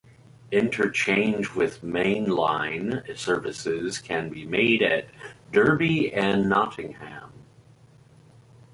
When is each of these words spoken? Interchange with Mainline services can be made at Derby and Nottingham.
Interchange 0.51 1.53
with 1.53 1.83
Mainline 1.83 3.15
services 3.15 3.99
can 3.99 4.29
be 4.31 4.47
made 4.47 4.81
at 4.81 5.05
Derby 5.51 6.11
and 6.11 6.49
Nottingham. 6.49 7.31